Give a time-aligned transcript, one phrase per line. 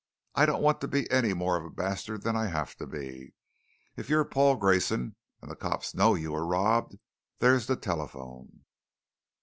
[0.33, 3.35] "I don't want to be any more of a bastard than I have to be.
[3.95, 6.97] If you're Paul Grayson and the cops know you were robbed,
[7.37, 8.61] there's the telephone."